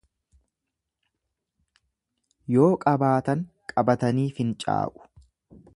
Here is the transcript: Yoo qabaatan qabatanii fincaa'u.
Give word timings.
Yoo 2.57 2.71
qabaatan 2.87 3.47
qabatanii 3.75 4.29
fincaa'u. 4.41 5.09